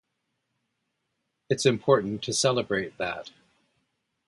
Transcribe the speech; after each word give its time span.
It’s 1.51 1.63
important 1.67 2.23
to 2.23 2.33
celebrate 2.33 2.97
that. 2.97 3.29